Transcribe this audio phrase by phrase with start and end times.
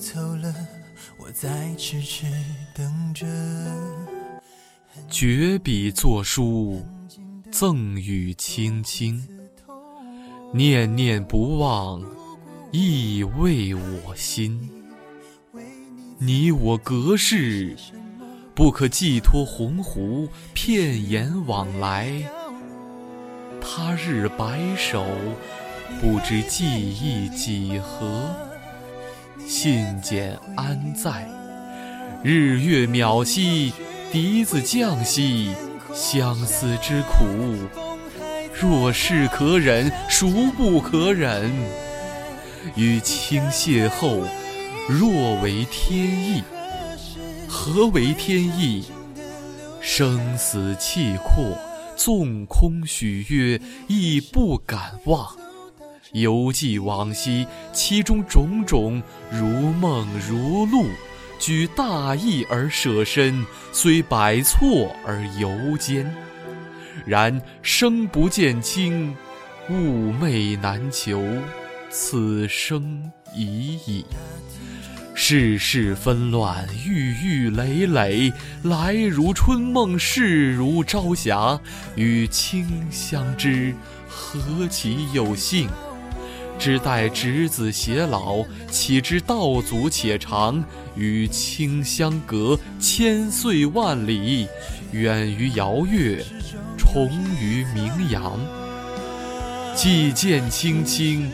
[0.00, 0.54] 走了，
[1.18, 2.24] 我在痴痴
[2.74, 3.26] 等着。
[5.10, 6.82] 绝笔作书，
[7.52, 9.22] 赠与青青，
[10.54, 12.02] 念念不忘，
[12.72, 14.70] 意为我心。
[16.18, 17.76] 你我隔世，
[18.54, 22.10] 不可寄托鸿鹄，片言往来。
[23.60, 25.06] 他日白首，
[26.00, 28.49] 不知记忆几何。
[29.52, 31.28] 信笺安在？
[32.22, 33.72] 日月渺兮，
[34.12, 35.50] 笛子降兮，
[35.92, 37.26] 相思之苦，
[38.54, 41.50] 若是可忍，孰不可忍？
[42.76, 44.22] 与卿邂逅。
[44.88, 46.44] 若为天意，
[47.48, 48.84] 何为天意？
[49.80, 51.58] 生死契阔，
[51.96, 55.39] 纵空许约，亦不敢忘。
[56.12, 60.86] 犹记往昔，其中种种，如梦如露。
[61.38, 66.12] 举大义而舍身，虽百错而犹坚。
[67.06, 69.16] 然生不见亲，
[69.68, 71.22] 寤寐难求，
[71.88, 74.04] 此生已矣。
[75.14, 78.32] 世事纷乱，郁郁累累，
[78.64, 81.58] 来如春梦，逝如朝霞。
[81.94, 83.74] 与卿相知，
[84.08, 85.68] 何其有幸！
[86.60, 90.62] 只待执子偕老，岂知道阻且长。
[90.94, 94.46] 与卿相隔千岁万里，
[94.92, 96.22] 远于遥月，
[96.76, 97.08] 重
[97.40, 98.38] 于名扬。
[99.74, 101.32] 既见卿卿，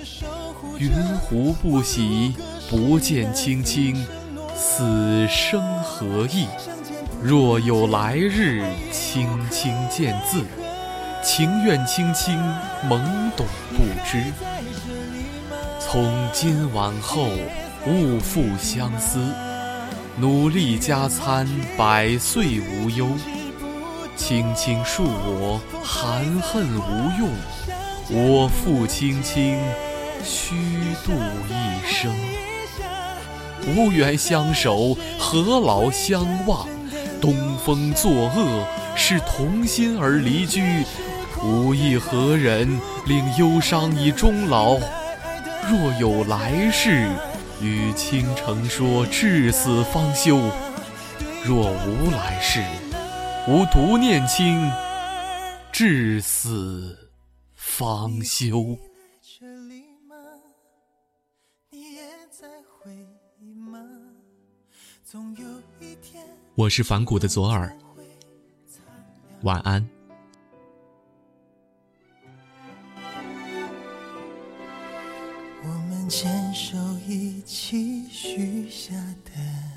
[0.78, 2.32] 云胡不喜？
[2.70, 4.06] 不见卿卿，
[4.54, 6.46] 死生何意？
[7.20, 10.44] 若有来日，卿卿见字，
[11.24, 12.38] 情愿卿卿
[12.88, 13.00] 懵
[13.36, 13.44] 懂
[13.76, 14.22] 不知。
[15.88, 17.28] 从今往后，
[17.86, 19.20] 勿复相思，
[20.16, 21.48] 努力加餐，
[21.78, 23.06] 百岁无忧。
[24.16, 27.30] 卿卿恕我，含恨无用，
[28.10, 29.60] 我负卿卿，
[30.24, 30.56] 虚
[31.04, 31.12] 度
[31.48, 32.12] 一生。
[33.76, 36.66] 无缘相守，何劳相望？
[37.20, 38.66] 东风作恶，
[38.96, 40.84] 是同心而离居。
[41.44, 44.76] 吾亦何忍令忧伤以终老？
[45.68, 47.10] 若有来世，
[47.60, 50.36] 与卿成说至死方休；
[51.44, 52.62] 若无来世，
[53.48, 54.70] 吾独念卿，
[55.72, 57.10] 至死
[57.56, 58.78] 方休。
[66.54, 67.76] 我是反骨的左耳，
[69.42, 69.95] 晚安。
[76.08, 78.94] 牵手一起许下
[79.24, 79.75] 的。